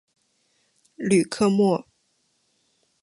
[0.95, 1.85] 吕克莫。